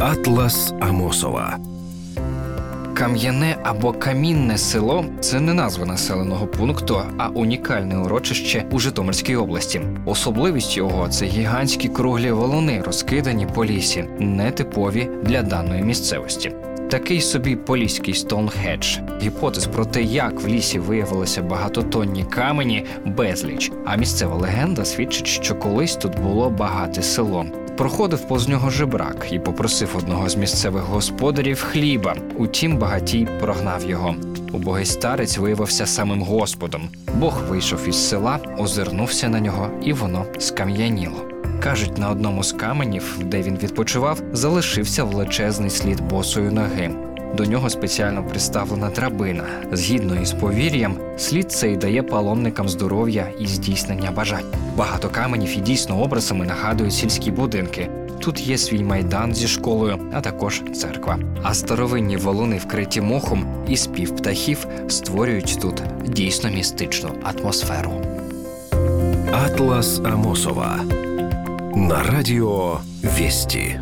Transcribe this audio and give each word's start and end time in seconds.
Атлас 0.00 0.74
Амосова. 0.80 1.58
Кам'яне 2.94 3.56
або 3.62 3.92
камінне 3.92 4.58
село 4.58 5.04
це 5.20 5.40
не 5.40 5.54
назва 5.54 5.86
населеного 5.86 6.46
пункту, 6.46 7.00
а 7.18 7.28
унікальне 7.28 7.98
урочище 7.98 8.66
у 8.70 8.78
Житомирській 8.78 9.36
області. 9.36 9.80
Особливість 10.06 10.76
його 10.76 11.08
це 11.08 11.26
гігантські 11.26 11.88
круглі 11.88 12.30
валуни, 12.32 12.82
розкидані 12.86 13.46
по 13.54 13.64
лісі, 13.64 14.04
нетипові 14.18 15.10
для 15.22 15.42
даної 15.42 15.82
місцевості. 15.82 16.52
Такий 16.90 17.20
собі 17.20 17.56
поліський 17.56 18.14
Стоунхедж. 18.14 18.98
Гіпотез 19.22 19.66
про 19.66 19.84
те, 19.84 20.02
як 20.02 20.40
в 20.40 20.46
лісі 20.46 20.78
виявилися 20.78 21.42
багатотонні 21.42 22.24
камені, 22.24 22.84
безліч. 23.06 23.72
А 23.84 23.96
місцева 23.96 24.36
легенда 24.36 24.84
свідчить, 24.84 25.26
що 25.26 25.54
колись 25.54 25.96
тут 25.96 26.18
було 26.18 26.50
багате 26.50 27.02
село. 27.02 27.46
Проходив 27.76 28.28
повз 28.28 28.48
нього 28.48 28.70
жебрак 28.70 29.26
і 29.30 29.38
попросив 29.38 29.96
одного 29.96 30.28
з 30.28 30.36
місцевих 30.36 30.82
господарів 30.82 31.62
хліба. 31.62 32.16
Утім, 32.36 32.78
багатій 32.78 33.28
прогнав 33.40 33.90
його. 33.90 34.14
Убогий 34.52 34.84
старець 34.84 35.38
виявився 35.38 35.86
самим 35.86 36.22
господом. 36.22 36.88
Бог 37.14 37.42
вийшов 37.48 37.88
із 37.88 38.08
села, 38.08 38.38
озирнувся 38.58 39.28
на 39.28 39.40
нього, 39.40 39.70
і 39.82 39.92
воно 39.92 40.26
скам'яніло. 40.38 41.28
Кажуть, 41.62 41.98
на 41.98 42.10
одному 42.10 42.42
з 42.42 42.52
каменів, 42.52 43.18
де 43.24 43.42
він 43.42 43.56
відпочивав, 43.56 44.20
залишився 44.32 45.04
величезний 45.04 45.70
слід 45.70 46.00
босої 46.00 46.50
ноги. 46.50 47.05
До 47.34 47.44
нього 47.44 47.70
спеціально 47.70 48.24
приставлена 48.24 48.90
драбина. 48.90 49.44
Згідно 49.72 50.20
із 50.20 50.32
повір'ям, 50.32 50.96
слід 51.16 51.52
цей 51.52 51.76
дає 51.76 52.02
паломникам 52.02 52.68
здоров'я 52.68 53.28
і 53.40 53.46
здійснення 53.46 54.10
бажань. 54.10 54.44
Багато 54.76 55.08
каменів 55.08 55.56
і 55.56 55.60
дійсно 55.60 56.02
образами 56.02 56.46
нагадують 56.46 56.94
сільські 56.94 57.30
будинки. 57.30 57.90
Тут 58.18 58.40
є 58.40 58.58
свій 58.58 58.84
майдан 58.84 59.34
зі 59.34 59.48
школою, 59.48 59.98
а 60.12 60.20
також 60.20 60.62
церква. 60.74 61.18
А 61.42 61.54
старовинні 61.54 62.16
валуни, 62.16 62.56
вкриті 62.56 63.00
мохом 63.00 63.46
і 63.68 63.76
спів 63.76 64.16
птахів, 64.16 64.66
створюють 64.88 65.58
тут 65.62 65.82
дійсно 66.08 66.50
містичну 66.50 67.10
атмосферу. 67.22 68.02
Атлас 69.32 70.00
Амосова. 70.04 70.80
На 71.74 72.02
радио 72.02 72.80
Вести. 73.02 73.80